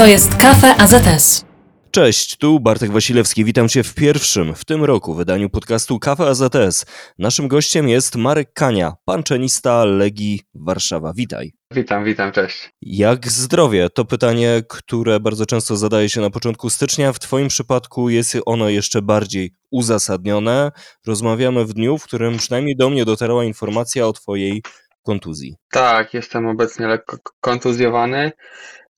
[0.00, 1.44] To jest Kafe AZS.
[1.90, 3.44] Cześć, tu Bartek Wasilewski.
[3.44, 6.86] Witam Cię w pierwszym w tym roku wydaniu podcastu Kafe AZS.
[7.18, 11.12] Naszym gościem jest Marek Kania, panczenista Legii Warszawa.
[11.16, 11.52] Witaj.
[11.70, 12.70] Witam, witam, cześć.
[12.82, 13.90] Jak zdrowie?
[13.90, 17.12] To pytanie, które bardzo często zadaje się na początku stycznia.
[17.12, 20.72] W Twoim przypadku jest ono jeszcze bardziej uzasadnione.
[21.06, 24.62] Rozmawiamy w dniu, w którym przynajmniej do mnie dotarła informacja o Twojej
[25.02, 25.56] kontuzji.
[25.70, 28.32] Tak, jestem obecnie lekko kontuzjowany.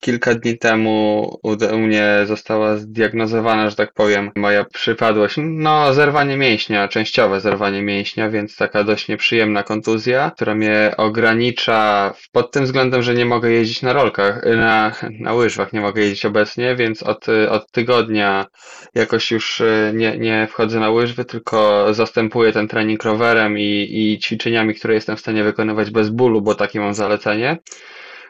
[0.05, 5.37] Kilka dni temu u mnie została zdiagnozowana, że tak powiem, moja przypadłość.
[5.39, 12.51] No, zerwanie mięśnia, częściowe zerwanie mięśnia, więc taka dość nieprzyjemna kontuzja, która mnie ogranicza pod
[12.51, 16.77] tym względem, że nie mogę jeździć na rolkach, na, na łyżwach nie mogę jeździć obecnie,
[16.77, 18.47] więc od, od tygodnia
[18.95, 24.19] jakoś już e, nie, nie wchodzę na łyżwy, tylko zastępuję ten trening rowerem i, i
[24.19, 27.59] ćwiczeniami, które jestem w stanie wykonywać bez bólu, bo takie mam zalecenie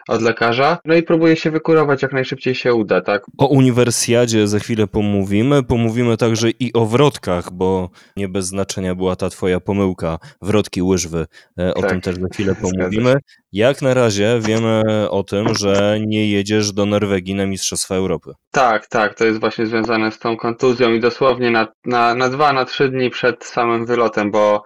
[0.09, 0.78] od lekarza.
[0.84, 3.22] No i próbuję się wykurować jak najszybciej się uda, tak?
[3.39, 5.62] O uniwersjadzie za chwilę pomówimy.
[5.62, 11.27] Pomówimy także i o wrotkach, bo nie bez znaczenia była ta twoja pomyłka, wrotki łyżwy.
[11.59, 13.17] E, o tak, tym też za chwilę pomówimy.
[13.53, 18.33] Jak na razie wiemy o tym, że nie jedziesz do Norwegii na Mistrzostwa Europy.
[18.50, 22.53] Tak, tak, to jest właśnie związane z tą kontuzją i dosłownie na, na, na dwa,
[22.53, 24.64] na trzy dni przed samym wylotem, bo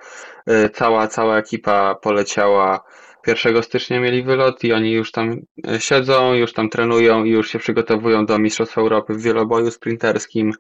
[0.50, 2.80] y, cała, cała ekipa poleciała
[3.26, 7.50] 1 stycznia mieli wylot i oni już tam e, siedzą, już tam trenują i już
[7.50, 10.52] się przygotowują do Mistrzostw Europy w wieloboju sprinterskim.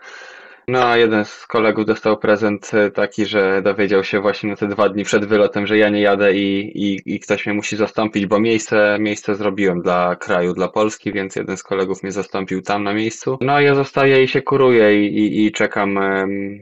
[0.68, 4.68] No a jeden z kolegów dostał prezent e, taki, że dowiedział się właśnie na te
[4.68, 8.26] dwa dni przed wylotem, że ja nie jadę i, i, i ktoś mnie musi zastąpić,
[8.26, 12.84] bo miejsce, miejsce zrobiłem dla kraju, dla Polski, więc jeden z kolegów mnie zastąpił tam
[12.84, 13.38] na miejscu.
[13.40, 15.98] No ja zostaję i się kuruję i, i, i czekam.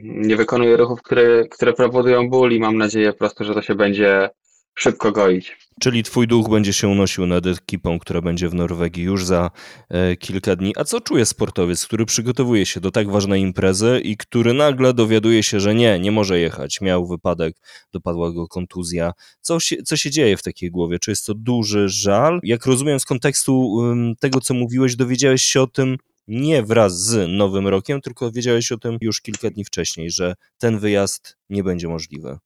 [0.03, 3.75] Nie wykonuję ruchów, które, które powodują ból i mam nadzieję po prostu, że to się
[3.75, 4.29] będzie
[4.75, 5.57] szybko goić.
[5.79, 9.51] Czyli twój duch będzie się unosił nad ekipą, która będzie w Norwegii już za
[9.89, 10.73] e, kilka dni.
[10.77, 15.43] A co czuje sportowiec, który przygotowuje się do tak ważnej imprezy i który nagle dowiaduje
[15.43, 17.55] się, że nie, nie może jechać, miał wypadek,
[17.93, 19.11] dopadła go kontuzja.
[19.41, 20.99] Co się, co się dzieje w takiej głowie?
[20.99, 22.39] Czy jest to duży żal?
[22.43, 23.81] Jak rozumiem z kontekstu
[24.19, 28.77] tego, co mówiłeś, dowiedziałeś się o tym nie wraz z Nowym Rokiem, tylko wiedziałeś o
[28.77, 32.37] tym już kilka dni wcześniej, że ten wyjazd nie będzie możliwy.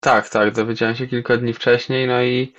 [0.00, 2.52] Tak, tak, dowiedziałem się kilka dni wcześniej, no i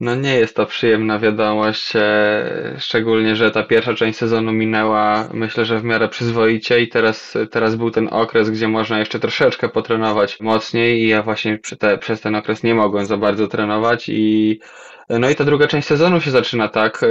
[0.00, 5.64] no nie jest to przyjemna wiadomość, e, szczególnie, że ta pierwsza część sezonu minęła, myślę,
[5.64, 10.40] że w miarę przyzwoicie i teraz, teraz był ten okres, gdzie można jeszcze troszeczkę potrenować
[10.40, 14.60] mocniej i ja właśnie te, przez ten okres nie mogłem za bardzo trenować i
[15.08, 17.02] no i ta druga część sezonu się zaczyna tak.
[17.02, 17.06] E,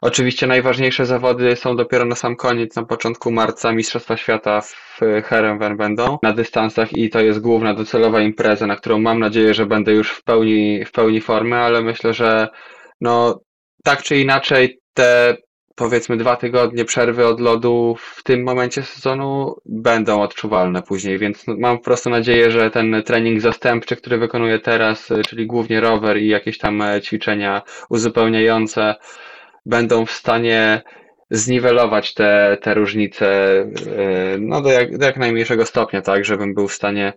[0.00, 5.76] oczywiście najważniejsze zawody są dopiero na sam koniec, na początku marca Mistrzostwa Świata w Herenven
[5.76, 9.92] będą na dystansach i to jest główna docelowa impreza, na którą mam nadzieję, że będę
[9.92, 12.48] już w pełni, w pełni formy, ale myślę, że
[13.00, 13.40] no
[13.84, 15.36] tak czy inaczej te
[15.74, 21.78] powiedzmy dwa tygodnie przerwy od lodu w tym momencie sezonu będą odczuwalne później, więc mam
[21.78, 26.58] po prostu nadzieję, że ten trening zastępczy, który wykonuję teraz, czyli głównie rower i jakieś
[26.58, 28.94] tam ćwiczenia uzupełniające,
[29.66, 30.82] będą w stanie
[31.32, 33.66] zniwelować te, te różnice e,
[34.40, 37.12] no do, jak, do jak najmniejszego stopnia, tak, żebym był w stanie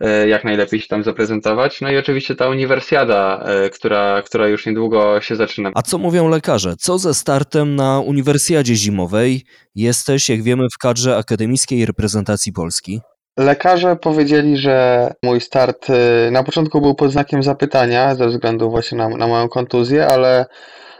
[0.00, 1.80] e, jak najlepiej się tam zaprezentować.
[1.80, 5.70] No i oczywiście ta uniwersjada, e, która, która już niedługo się zaczyna.
[5.74, 6.74] A co mówią lekarze?
[6.78, 9.42] Co ze startem na uniwersjadzie zimowej?
[9.74, 13.00] Jesteś, jak wiemy, w kadrze akademickiej reprezentacji Polski.
[13.38, 15.86] Lekarze powiedzieli, że mój start
[16.30, 20.46] na początku był pod znakiem zapytania ze względu właśnie na, na moją kontuzję, ale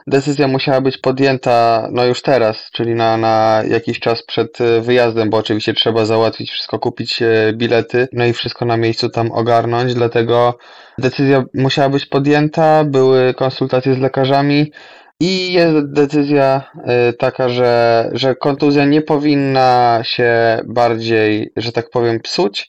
[0.06, 5.30] decyzja musiała być podjęta no już teraz, czyli na, na jakiś czas przed e, wyjazdem,
[5.30, 9.94] bo oczywiście trzeba załatwić wszystko, kupić e, bilety, no i wszystko na miejscu tam ogarnąć,
[9.94, 10.58] dlatego
[10.98, 14.72] decyzja musiała być podjęta, były konsultacje z lekarzami
[15.20, 22.20] i jest decyzja e, taka, że, że kontuzja nie powinna się bardziej, że tak powiem,
[22.20, 22.69] psuć,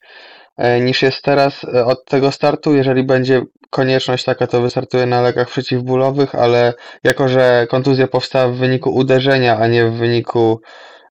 [0.81, 2.75] niż jest teraz od tego startu.
[2.75, 6.73] Jeżeli będzie konieczność taka, to wystartuje na lekach przeciwbólowych, ale
[7.03, 10.61] jako, że kontuzja powstała w wyniku uderzenia, a nie w wyniku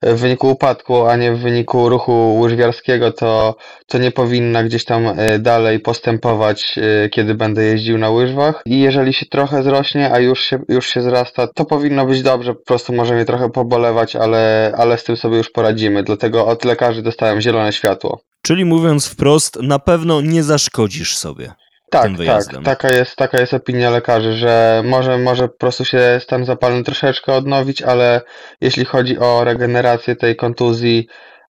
[0.02, 3.56] w wyniku upadku, a nie w wyniku ruchu łyżwiarskiego, to,
[3.86, 8.62] to nie powinna gdzieś tam e, dalej postępować, e, kiedy będę jeździł na łyżwach.
[8.66, 12.54] I jeżeli się trochę zrośnie, a już się, już się zrasta, to powinno być dobrze,
[12.54, 16.02] po prostu może mnie trochę pobolewać, ale, ale z tym sobie już poradzimy.
[16.02, 18.20] Dlatego od lekarzy dostałem zielone światło.
[18.42, 21.54] Czyli mówiąc wprost, na pewno nie zaszkodzisz sobie
[21.92, 22.62] tak, tym wyjazdem.
[22.62, 26.84] Tak, taka jest, taka jest opinia lekarzy, że może, może po prostu się stan zapalny
[26.84, 28.20] troszeczkę odnowić, ale
[28.60, 31.06] jeśli chodzi o regenerację tej kontuzji,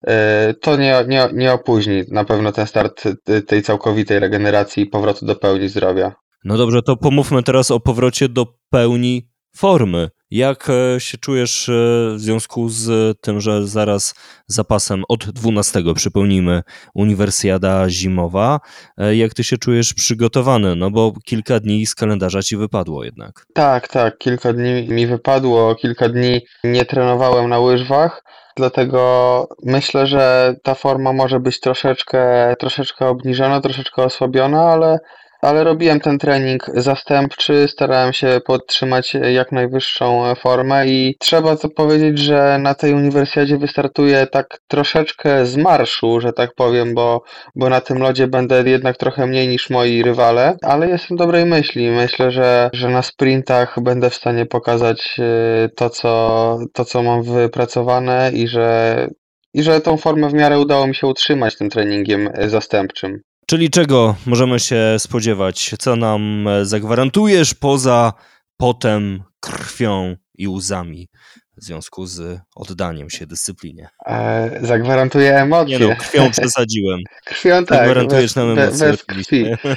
[0.09, 0.11] y,
[0.55, 3.05] to nie, nie, nie opóźni na pewno ten start
[3.47, 6.13] tej całkowitej regeneracji i powrotu do pełni zdrowia.
[6.45, 10.09] No dobrze, to pomówmy teraz o powrocie do pełni formy.
[10.33, 11.73] Jak e, się czujesz e,
[12.15, 14.15] w związku z tym, że zaraz
[14.47, 16.63] zapasem od 12, przypomnijmy,
[16.95, 18.61] uniwersjada zimowa,
[18.99, 20.77] e, jak ty się czujesz przygotowany?
[20.77, 23.47] No bo kilka dni z kalendarza ci wypadło jednak.
[23.55, 28.25] Tak, tak, kilka dni mi wypadło, kilka dni nie trenowałem na łyżwach,
[28.57, 34.99] dlatego myślę, że ta forma może być troszeczkę, troszeczkę obniżona, troszeczkę osłabiona, ale
[35.43, 42.19] ale robiłem ten trening zastępczy, starałem się podtrzymać jak najwyższą formę i trzeba to powiedzieć,
[42.19, 47.23] że na tej uniwersjadzie wystartuję tak troszeczkę z marszu, że tak powiem, bo,
[47.57, 51.91] bo na tym lodzie będę jednak trochę mniej niż moi rywale, ale jestem dobrej myśli.
[51.91, 57.23] Myślę, że, że na sprintach będę w stanie pokazać e, to, co, to, co mam
[57.23, 59.09] wypracowane i że
[59.55, 63.21] i że tą formę w miarę udało mi się utrzymać tym treningiem zastępczym.
[63.53, 65.75] Czyli czego możemy się spodziewać?
[65.79, 68.13] Co nam e, zagwarantujesz poza
[68.57, 71.09] potem, krwią i łzami
[71.57, 73.89] w związku z oddaniem się dyscyplinie?
[74.07, 75.79] E, zagwarantuję emocje.
[75.79, 77.01] Nie no, krwią przesadziłem.
[77.27, 77.79] krwią tak.
[77.79, 78.89] Zagwarantujesz nam emocje.
[78.89, 79.05] Bez.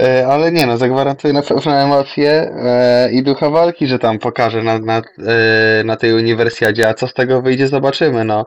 [0.00, 4.62] E, ale nie no, zagwarantuję na pewno emocje e, i ducha walki, że tam pokażę
[4.62, 8.46] na, na, e, na tej uniwersjadzie, a co z tego wyjdzie zobaczymy, no.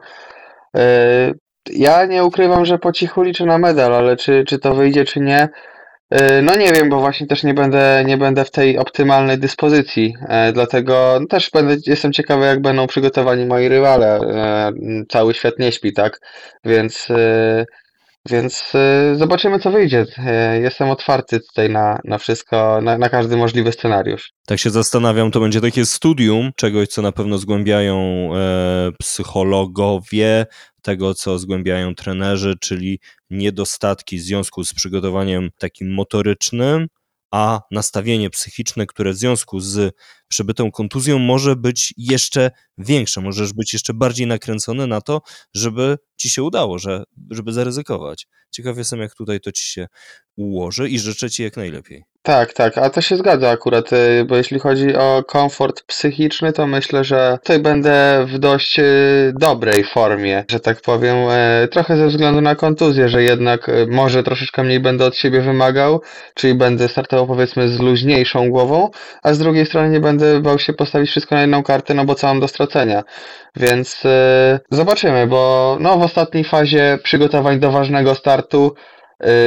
[1.71, 5.19] Ja nie ukrywam, że po cichu liczę na medal, ale czy, czy to wyjdzie, czy
[5.19, 5.49] nie,
[6.09, 10.13] e, no nie wiem, bo właśnie też nie będę, nie będę w tej optymalnej dyspozycji,
[10.29, 14.19] e, dlatego też będę, jestem ciekawy, jak będą przygotowani moi rywale.
[14.19, 14.71] E,
[15.09, 16.19] cały świat nie śpi, tak?
[16.65, 17.07] Więc
[18.29, 20.01] więc y, zobaczymy, co wyjdzie.
[20.01, 24.31] Y, jestem otwarty tutaj na, na wszystko, na, na każdy możliwy scenariusz.
[24.47, 30.45] Tak się zastanawiam, to będzie takie studium czegoś, co na pewno zgłębiają e, psychologowie,
[30.85, 32.99] tego, co zgłębiają trenerzy, czyli
[33.29, 36.87] niedostatki w związku z przygotowaniem takim motorycznym,
[37.31, 39.95] a nastawienie psychiczne, które w związku z
[40.27, 45.21] przebytą kontuzją może być jeszcze większe, możesz być jeszcze bardziej nakręcony na to,
[45.53, 48.27] żeby ci się udało, że, żeby zaryzykować.
[48.51, 49.87] Ciekaw jestem, jak tutaj to ci się
[50.35, 52.14] ułoży i życzę ci jak najlepiej.
[52.25, 56.67] Tak, tak, a to się zgadza akurat, y, bo jeśli chodzi o komfort psychiczny, to
[56.67, 62.07] myślę, że tutaj będę w dość y, dobrej formie, że tak powiem, e, trochę ze
[62.07, 66.01] względu na kontuzję, że jednak y, może troszeczkę mniej będę od siebie wymagał,
[66.33, 68.89] czyli będę startował powiedzmy z luźniejszą głową,
[69.23, 72.15] a z drugiej strony nie będę bał się postawić wszystko na jedną kartę, no bo
[72.15, 73.03] co mam do stracenia.
[73.55, 74.03] Więc
[74.71, 78.94] zobaczymy, bo no, w ostatniej fazie przygotowań do ważnego startu Y,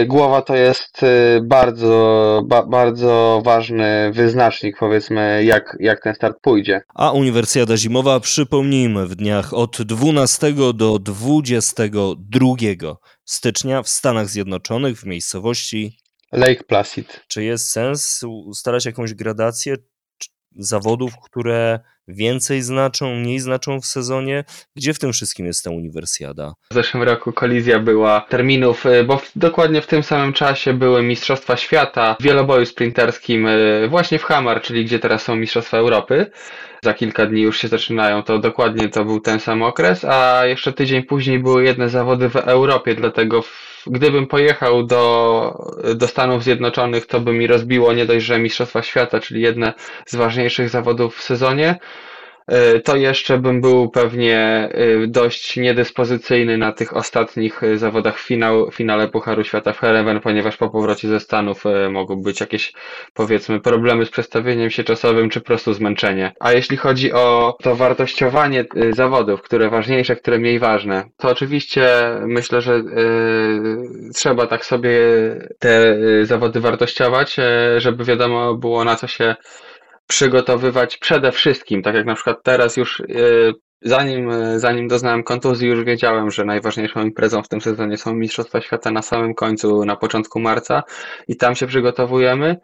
[0.07, 6.83] głowa to jest y, bardzo, ba, bardzo ważny wyznacznik, powiedzmy, jak, jak ten start pójdzie.
[6.95, 12.55] A Uniwersjada Zimowa, przypomnijmy, w dniach od 12 do 22
[13.25, 15.99] stycznia w Stanach Zjednoczonych, w miejscowości
[16.33, 17.21] Lake Placid.
[17.29, 19.77] Czy jest sens ustalać jakąś gradację
[20.57, 24.45] zawodów, które więcej znaczą, mniej znaczą w sezonie?
[24.77, 26.53] Gdzie w tym wszystkim jest ta uniwersjada?
[26.71, 31.03] W zeszłym roku kolizja była terminów, y, bo w, dokładnie w tym samym czasie były
[31.03, 36.31] Mistrzostwa Świata w wieloboju sprinterskim y, właśnie w Hamar, czyli gdzie teraz są Mistrzostwa Europy.
[36.85, 40.73] Za kilka dni już się zaczynają, to dokładnie to był ten sam okres, a jeszcze
[40.73, 47.07] tydzień później były jedne zawody w Europie, dlatego w, gdybym pojechał do, do Stanów Zjednoczonych,
[47.07, 49.73] to by mi rozbiło nie dość, że Mistrzostwa Świata, czyli jedne
[50.07, 51.79] z ważniejszych zawodów w sezonie,
[52.85, 59.09] to jeszcze bym był pewnie e, dość niedyspozycyjny na tych ostatnich e, zawodach finał, finale
[59.09, 62.73] Pucharu Świata w Hereven, ponieważ po powrocie ze Stanów mogą być jakieś
[63.15, 66.33] powiedzmy problemy z przestawieniem się czasowym, czy po prostu zmęczenie.
[66.41, 71.89] A jeśli chodzi o to wartościowanie zawodów, które ważniejsze, które mniej ważne, to oczywiście
[72.27, 74.99] myślę, że yy, trzeba tak sobie
[75.59, 77.37] te zawody wartościować,
[77.77, 79.37] żeby wiadomo było na co się
[80.09, 85.85] przygotowywać przede wszystkim, tak jak na przykład teraz już yy, zanim, zanim doznałem kontuzji, już
[85.85, 90.41] wiedziałem, że najważniejszą imprezą w tym sezonie są Mistrzostwa Świata na samym końcu, na początku
[90.41, 90.83] marca
[91.29, 92.57] i tam się przygotowujemy.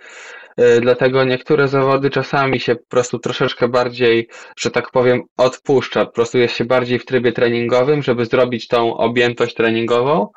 [0.57, 6.07] E, dlatego niektóre zawody czasami się po prostu troszeczkę bardziej, że tak powiem, odpuszcza.
[6.07, 10.29] Po prostu jest się bardziej w trybie treningowym, żeby zrobić tą objętość treningową,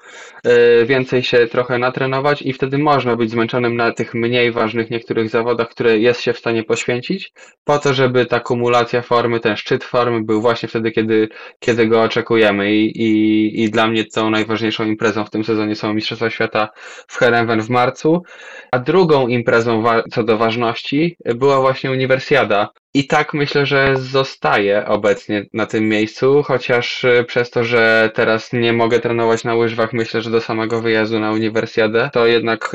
[0.44, 5.30] e, więcej się trochę natrenować i wtedy można być zmęczonym na tych mniej ważnych niektórych
[5.30, 7.34] zawodach, które jest się w stanie poświęcić,
[7.64, 12.02] po to, żeby ta kumulacja formy, ten szczyt formy był właśnie wtedy, kiedy, kiedy go
[12.02, 12.76] oczekujemy.
[12.76, 16.70] I, i, I dla mnie tą najważniejszą imprezą w tym sezonie są Mistrzostwa Świata
[17.08, 18.24] w Herenven w marcu,
[18.72, 22.70] a drugą imprezą co do ważności, była właśnie Uniwersjada.
[22.94, 28.54] I tak myślę, że zostaje obecnie na tym miejscu, chociaż y, przez to, że teraz
[28.54, 32.74] nie mogę trenować na łyżwach, myślę, że do samego wyjazdu na Uniwersjadę, to jednak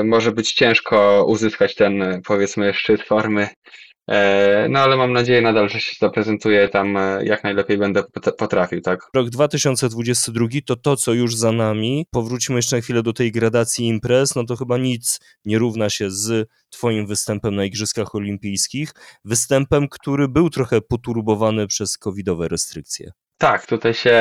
[0.00, 3.89] y, może być ciężko uzyskać ten, powiedzmy, szczyt formy E,
[4.68, 8.02] no ale mam nadzieję nadal, że się zaprezentuję tam e, jak najlepiej będę
[8.38, 9.08] potrafił, tak.
[9.14, 12.06] Rok 2022 to to, co już za nami.
[12.10, 14.34] Powróćmy jeszcze na chwilę do tej gradacji imprez.
[14.34, 18.92] No to chyba nic nie równa się z Twoim występem na Igrzyskach Olimpijskich.
[19.24, 23.12] Występem, który był trochę poturbowany przez covidowe restrykcje.
[23.40, 24.12] Tak, tutaj się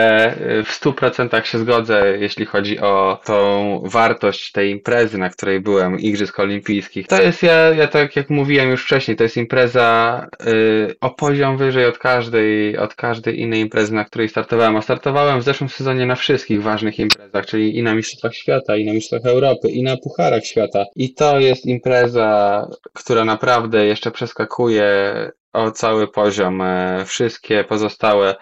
[0.60, 5.60] y, w stu procentach się zgodzę, jeśli chodzi o tą wartość tej imprezy, na której
[5.60, 7.08] byłem, Igrzysk Olimpijskich.
[7.08, 11.58] To jest, ja, ja tak jak mówiłem już wcześniej, to jest impreza y, o poziom
[11.58, 14.76] wyżej od każdej, od każdej innej imprezy, na której startowałem.
[14.76, 18.86] A startowałem w zeszłym sezonie na wszystkich ważnych imprezach, czyli i na Mistrzostwach Świata, i
[18.86, 20.86] na Mistrzostwach Europy, i na Pucharach Świata.
[20.96, 25.14] I to jest impreza, która naprawdę jeszcze przeskakuje
[25.54, 26.62] o cały poziom.
[26.62, 28.36] E, wszystkie pozostałe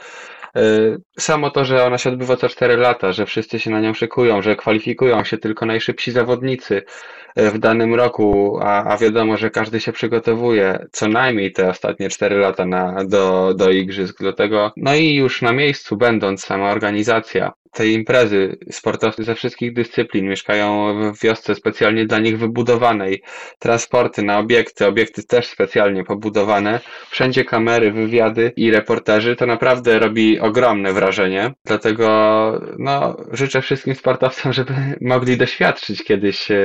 [1.19, 4.41] samo to, że ona się odbywa co 4 lata, że wszyscy się na nią szykują,
[4.41, 6.83] że kwalifikują się tylko najszybsi zawodnicy
[7.35, 12.09] e, w danym roku, a, a wiadomo, że każdy się przygotowuje co najmniej te ostatnie
[12.09, 14.17] 4 lata na, do, do igrzysk.
[14.19, 18.57] Dlatego, no i już na miejscu będąc sama organizacja, tej imprezy.
[18.71, 23.23] Sportowcy ze wszystkich dyscyplin mieszkają w wiosce specjalnie dla nich wybudowanej.
[23.59, 26.79] Transporty na obiekty, obiekty też specjalnie pobudowane.
[27.09, 29.35] Wszędzie kamery, wywiady i reporterzy.
[29.35, 31.53] To naprawdę robi ogromne wrażenie.
[31.65, 32.07] Dlatego
[32.79, 36.57] no, życzę wszystkim sportowcom, żeby mogli doświadczyć kiedyś e,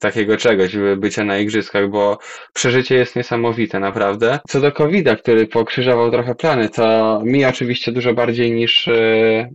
[0.00, 2.18] takiego czegoś, bycia na igrzyskach, bo
[2.54, 4.38] przeżycie jest niesamowite, naprawdę.
[4.48, 9.50] Co do covid który pokrzyżował trochę plany, to mi oczywiście dużo bardziej niż e,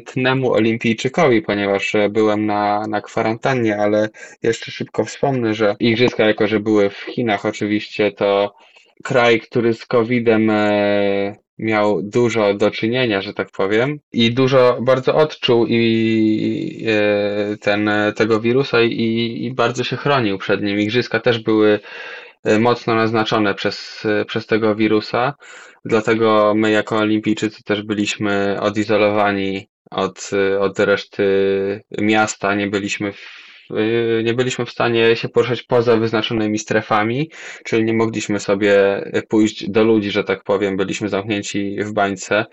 [0.00, 4.08] przeciętnemu olimpijczykowi, ponieważ e, byłem na, na kwarantannie, ale
[4.42, 8.54] jeszcze szybko wspomnę, że igrzyska, jako że były w Chinach oczywiście, to
[9.04, 15.14] kraj, który z COVID-em e, miał dużo do czynienia, że tak powiem, i dużo bardzo
[15.14, 20.80] odczuł i e, ten, tego wirusa i, i bardzo się chronił przed nim.
[20.80, 21.80] Igrzyska też były
[22.60, 25.34] mocno naznaczone przez, przez tego wirusa.
[25.84, 30.30] Dlatego my jako olimpijczycy też byliśmy odizolowani od,
[30.60, 31.24] od reszty
[32.00, 33.50] miasta, nie byliśmy w
[34.24, 37.30] nie byliśmy w stanie się poruszać poza wyznaczonymi strefami,
[37.64, 42.44] czyli nie mogliśmy sobie pójść do ludzi, że tak powiem, byliśmy zamknięci w bańce,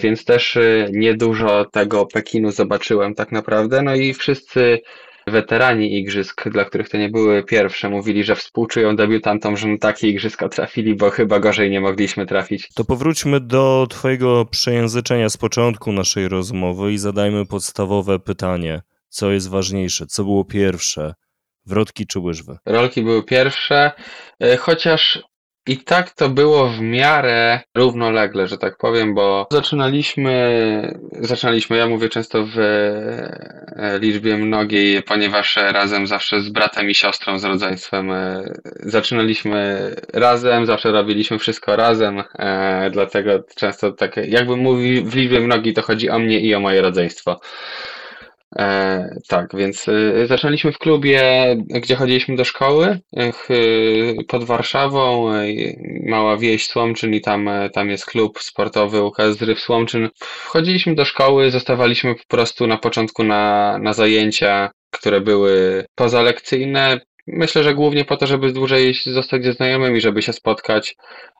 [0.00, 0.58] więc też
[0.92, 3.82] niedużo tego Pekinu zobaczyłem tak naprawdę.
[3.82, 4.80] No i wszyscy
[5.26, 10.08] Weterani igrzysk, dla których to nie były pierwsze, mówili, że współczują debiutantom, że na takie
[10.08, 12.68] igrzyska trafili, bo chyba gorzej nie mogliśmy trafić.
[12.74, 18.82] To powróćmy do Twojego przejęzyczenia z początku naszej rozmowy i zadajmy podstawowe pytanie.
[19.08, 20.06] Co jest ważniejsze?
[20.06, 21.14] Co było pierwsze?
[21.66, 22.56] Wrotki czy łyżwy?
[22.66, 23.92] Rolki były pierwsze,
[24.40, 25.22] e, chociaż
[25.66, 32.08] i tak to było w miarę równolegle, że tak powiem, bo zaczynaliśmy, zaczynaliśmy, ja mówię
[32.08, 38.42] często w e, liczbie mnogiej, ponieważ razem zawsze z bratem i siostrą z rodzeństwem e,
[38.80, 45.74] zaczynaliśmy razem, zawsze robiliśmy wszystko razem, e, dlatego często tak, jakbym mówił w liczbie mnogiej,
[45.74, 47.40] to chodzi o mnie i o moje rodzeństwo.
[48.58, 51.22] E, tak, więc e, zaczęliśmy w klubie,
[51.56, 53.32] gdzie chodziliśmy do szkoły e,
[54.28, 55.32] pod Warszawą,
[56.06, 60.08] mała wieś Słomczyn i tam, e, tam jest klub sportowy UKS Zryw Słomczyn.
[60.18, 67.62] Wchodziliśmy do szkoły, zostawaliśmy po prostu na początku na, na zajęcia, które były pozalekcyjne, Myślę,
[67.62, 70.96] że głównie po to, żeby dłużej zostać ze znajomymi, żeby się spotkać,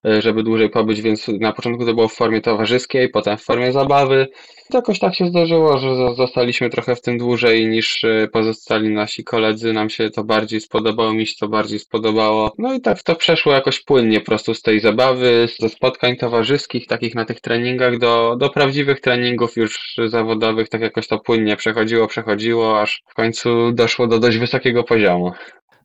[0.07, 3.73] e, żeby dłużej pobyć, więc na początku to było w formie towarzyskiej, potem w formie
[3.73, 4.27] zabawy.
[4.75, 9.73] Jakoś tak się zdarzyło, że zostaliśmy trochę w tym dłużej niż e, pozostali nasi koledzy.
[9.73, 12.53] Nam się to bardziej spodobało, mi się to bardziej spodobało.
[12.59, 16.87] No i tak to przeszło jakoś płynnie po prostu z tej zabawy, ze spotkań towarzyskich,
[16.87, 20.69] takich na tych treningach, do, do prawdziwych treningów już zawodowych.
[20.69, 25.33] Tak jakoś to płynnie przechodziło, przechodziło, aż w końcu doszło do dość wysokiego poziomu.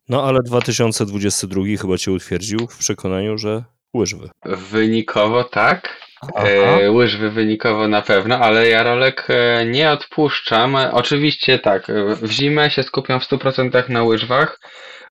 [0.08, 4.30] No ale 2022 chyba cię utwierdził w przekonaniu, że łyżwy.
[4.44, 6.08] Wynikowo tak.
[6.34, 10.76] E, łyżwy wynikowo na pewno, ale ja rolek e, nie odpuszczam.
[10.92, 11.86] Oczywiście tak,
[12.22, 14.60] w zimę się skupiam w 100% na łyżwach,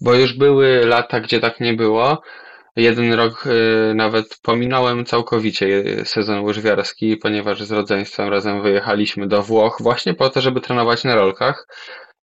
[0.01, 2.21] bo już były lata, gdzie tak nie było.
[2.75, 9.77] Jeden rok e, nawet pominąłem całkowicie sezon łyżwiarski, ponieważ z rodzeństwem razem wyjechaliśmy do Włoch
[9.81, 11.67] właśnie po to, żeby trenować na rolkach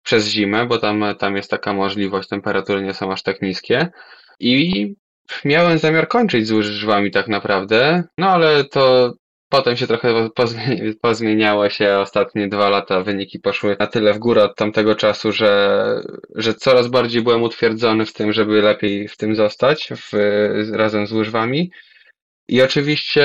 [0.02, 3.88] przez zimę, bo tam, tam jest taka możliwość, temperatury nie są aż tak niskie.
[4.40, 4.94] I
[5.44, 9.12] miałem zamiar kończyć z łyżwami tak naprawdę, no ale to
[9.50, 10.28] potem się trochę
[11.02, 11.98] pozmieniało się.
[11.98, 15.84] Ostatnie dwa lata wyniki poszły na tyle w górę od tamtego czasu, że,
[16.34, 20.12] że coraz bardziej byłem utwierdzony w tym, żeby lepiej w tym zostać w,
[20.72, 21.70] razem z łyżwami.
[22.48, 23.24] I oczywiście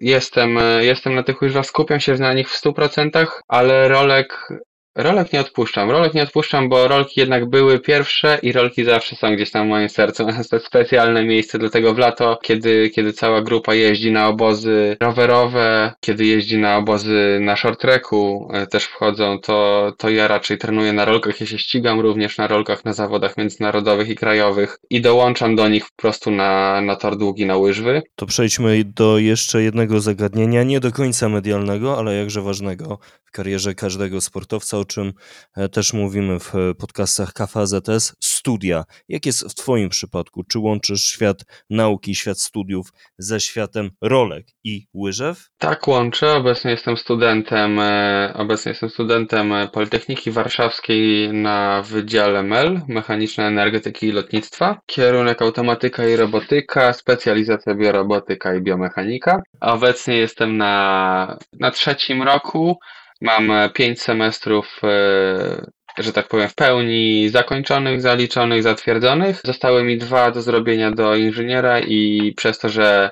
[0.00, 4.48] jestem, jestem na tych łyżwach, skupiam się na nich w 100%, ale rolek
[4.96, 5.90] Rolek nie odpuszczam.
[5.90, 9.70] Rolek nie odpuszczam, bo rolki jednak były pierwsze i rolki zawsze są gdzieś tam w
[9.70, 10.26] moim sercu.
[10.38, 15.92] Jest to specjalne miejsce, dlatego w lato, kiedy, kiedy cała grupa jeździ na obozy rowerowe,
[16.00, 20.92] kiedy jeździ na obozy na short tracku e, też wchodzą, to, to ja raczej trenuję
[20.92, 21.40] na rolkach.
[21.40, 25.84] Ja się ścigam również na rolkach na zawodach międzynarodowych i krajowych i dołączam do nich
[25.84, 28.02] po prostu na, na tor długi na łyżwy.
[28.16, 32.98] To przejdźmy do jeszcze jednego zagadnienia, nie do końca medialnego, ale jakże ważnego
[33.36, 35.12] karierze każdego sportowca, o czym
[35.56, 38.84] e, też mówimy w podcastach KFZS, studia.
[39.08, 40.44] Jak jest w Twoim przypadku?
[40.44, 41.36] Czy łączysz świat
[41.70, 42.86] nauki, świat studiów
[43.18, 45.48] ze światem rolek i łyżew?
[45.58, 46.32] Tak, łączę.
[46.32, 54.12] Obecnie jestem studentem, e, obecnie jestem studentem Politechniki Warszawskiej na Wydziale MEL, Mechaniczne Energetyki i
[54.12, 54.78] Lotnictwa.
[54.86, 59.42] Kierunek automatyka i robotyka, specjalizacja biorobotyka i biomechanika.
[59.60, 62.78] Obecnie jestem na, na trzecim roku.
[63.20, 65.66] Mam e, pięć semestrów, e,
[65.98, 69.40] że tak powiem, w pełni zakończonych, zaliczonych, zatwierdzonych.
[69.44, 73.10] Zostały mi dwa do zrobienia do inżyniera i przez to, że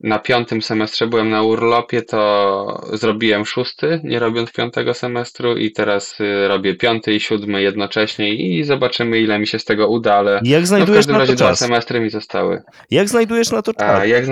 [0.00, 6.20] na piątym semestrze byłem na urlopie, to zrobiłem szósty, nie robiąc piątego semestru i teraz
[6.20, 10.40] y, robię piąty i siódmy jednocześnie i zobaczymy ile mi się z tego uda, ale
[10.44, 11.58] Jak znajdujesz no w każdym na to razie dwa czas?
[11.58, 12.62] semestry mi zostały.
[12.90, 14.00] Jak znajdujesz na to czas?
[14.00, 14.24] A jak.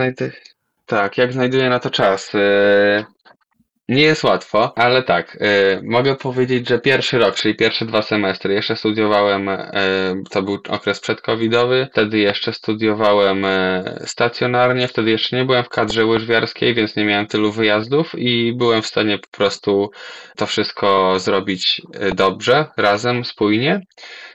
[0.86, 2.32] Tak, jak znajduję na to czas?
[3.92, 8.54] Nie jest łatwo, ale tak, y, mogę powiedzieć, że pierwszy rok, czyli pierwsze dwa semestry,
[8.54, 9.58] jeszcze studiowałem, y,
[10.30, 16.06] to był okres przedcovidowy, wtedy jeszcze studiowałem y, stacjonarnie, wtedy jeszcze nie byłem w kadrze
[16.06, 19.90] łyżwiarskiej, więc nie miałem tylu wyjazdów i byłem w stanie po prostu
[20.36, 23.80] to wszystko zrobić y, dobrze, razem, spójnie.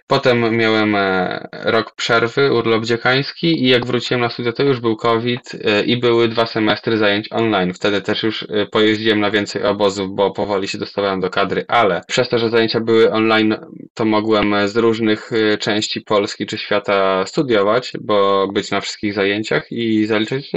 [0.08, 4.96] Potem miałem e, rok przerwy, urlop dziekański i jak wróciłem na studia, to już był
[4.96, 7.74] COVID e, i były dwa semestry zajęć online.
[7.74, 12.02] Wtedy też już e, pojeździłem na więcej obozów, bo powoli się dostawałem do kadry, ale
[12.08, 13.56] przez to, że zajęcia były online,
[13.94, 20.06] to mogłem z różnych części Polski czy świata studiować, bo być na wszystkich zajęciach i
[20.06, 20.52] zaliczyć,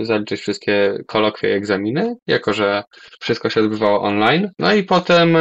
[0.00, 2.84] zaliczyć wszystkie kolokwie i egzaminy, jako że
[3.20, 4.50] wszystko się odbywało online.
[4.58, 5.36] No i potem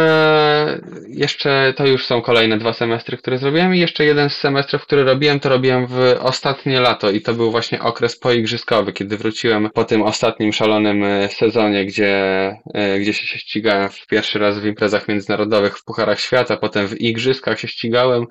[1.08, 5.04] jeszcze to już są kolejne dwa semestry, które zrobiłem i jeszcze jeden z semestrów, który
[5.04, 9.84] robiłem, to robiłem w ostatnie lato i to był właśnie okres poigrzyskowy, kiedy wróciłem po
[9.84, 15.08] tym ostatnim szalonym e, sezonie, gdzie, e, gdzie się ścigałem w pierwszy raz w imprezach
[15.08, 18.26] międzynarodowych w Pucharach Świata, potem w Igrzyskach się ścigałem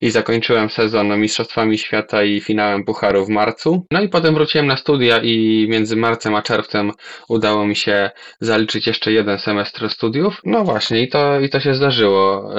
[0.00, 3.86] i zakończyłem sezon Mistrzostwami Świata i finałem Pucharu w marcu.
[3.90, 6.92] No i potem wróciłem na studia i między marcem a czerwcem
[7.28, 10.40] udało mi się zaliczyć jeszcze jeden semestr studiów.
[10.44, 12.50] No właśnie i to, i to się zdarzyło.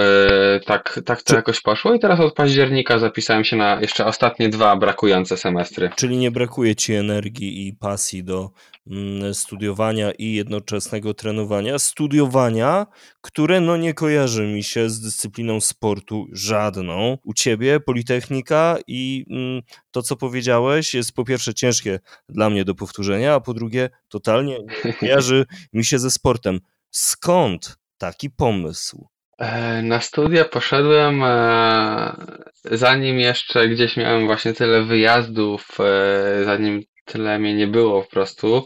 [0.54, 4.50] Yy, tak, tak to jakoś poszło i teraz od października zapisałem się na jeszcze ostatnie
[4.50, 5.90] dwa brakujące semestry.
[5.96, 8.50] Czyli nie brakuje ci energii i pasji do
[8.88, 11.80] mm, studiowania i jednoczesnego trenowania.
[11.80, 12.88] Studiowania,
[13.22, 17.18] które no nie kojarzy mi się z dyscypliną sportu żadną.
[17.24, 22.76] U ciebie Politechnika i mm, to, co powiedziałeś, jest po pierwsze ciężkie dla mnie do
[22.76, 26.60] powtórzenia, a po drugie totalnie nie kojarzy mi się ze sportem.
[26.92, 29.08] Skąd taki pomysł?
[29.40, 32.14] E, na studia poszedłem, e,
[32.64, 38.66] zanim jeszcze gdzieś miałem właśnie tyle wyjazdów, e, zanim tyle mnie nie było po prostu.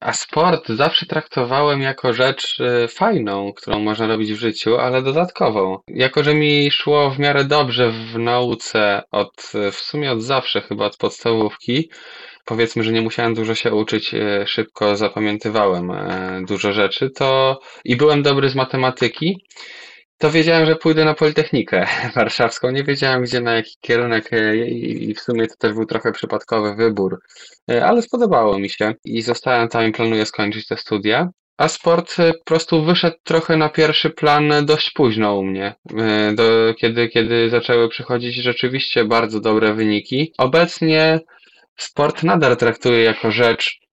[0.00, 5.78] A sport zawsze traktowałem jako rzecz fajną, którą można robić w życiu, ale dodatkową.
[5.88, 10.84] Jako, że mi szło w miarę dobrze w nauce od, w sumie od zawsze, chyba
[10.84, 11.88] od podstawówki,
[12.44, 17.96] powiedzmy, że nie musiałem dużo się uczyć, e, szybko zapamiętywałem e, dużo rzeczy, to i
[17.96, 19.44] byłem dobry z matematyki,
[20.24, 22.70] to wiedziałem, że pójdę na Politechnikę Warszawską.
[22.70, 26.74] Nie wiedziałem, gdzie, na jaki kierunek e, i w sumie to też był trochę przypadkowy
[26.74, 27.20] wybór,
[27.82, 31.28] ale spodobało mi się i zostałem tam i planuję skończyć te studia.
[31.56, 35.74] A sport po prostu wyszedł trochę na pierwszy plan dość późno u mnie,
[36.34, 40.32] do, kiedy, kiedy zaczęły przychodzić rzeczywiście bardzo dobre wyniki.
[40.38, 41.20] Obecnie
[41.76, 43.83] sport nadal traktuję jako rzecz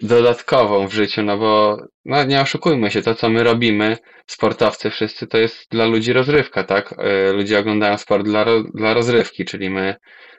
[0.00, 5.26] dodatkową w życiu, no bo no nie oszukujmy się, to co my robimy, sportowcy wszyscy,
[5.26, 6.92] to jest dla ludzi rozrywka, tak?
[7.28, 9.94] Y, ludzie oglądają sport dla, dla rozrywki, czyli my,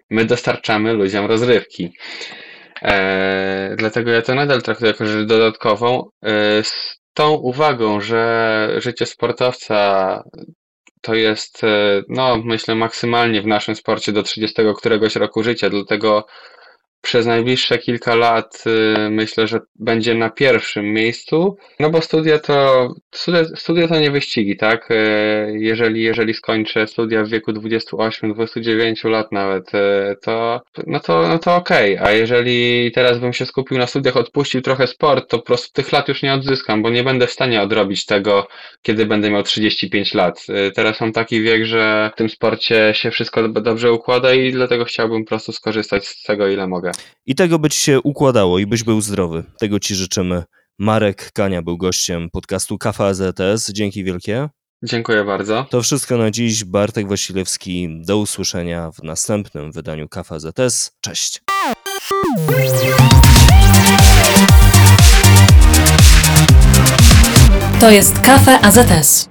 [0.10, 1.91] my dostarczamy ludziom rozrywki.
[2.82, 9.06] E, dlatego ja to nadal traktuję jako rzecz dodatkową, e, z tą uwagą, że życie
[9.06, 10.24] sportowca
[11.02, 16.26] to jest, e, no myślę, maksymalnie w naszym sporcie do 30 któregoś roku życia, dlatego
[17.01, 22.89] przez najbliższe kilka lat y, myślę, że będzie na pierwszym miejscu, no bo studia to,
[23.55, 24.91] studia, to nie wyścigi, tak?
[24.91, 24.95] Y,
[25.59, 31.55] Jeżeli, jeżeli skończę studia w wieku 28-29 lat nawet, y, to, no to, no to
[31.55, 35.73] okej, a jeżeli teraz bym się skupił na studiach, odpuścił trochę sport, to po prostu
[35.73, 38.47] tych lat już nie odzyskam, bo nie będę w stanie odrobić tego,
[38.81, 40.45] kiedy będę miał 35 lat.
[40.75, 45.23] Teraz mam taki wiek, że w tym sporcie się wszystko dobrze układa i dlatego chciałbym
[45.23, 46.88] po prostu skorzystać z tego, ile mogę.
[47.25, 49.43] I tego by ci się układało i byś był zdrowy.
[49.60, 50.43] Tego ci życzymy.
[50.80, 53.71] Marek Kania był gościem podcastu Kafa AZS.
[53.71, 54.49] Dzięki wielkie.
[54.84, 55.65] Dziękuję bardzo.
[55.69, 56.63] To wszystko na dziś.
[56.63, 58.02] Bartek Wasilewski.
[58.06, 60.91] Do usłyszenia w następnym wydaniu Kafa AZS.
[61.02, 61.41] Cześć.
[67.80, 69.30] To jest Kafe AZS.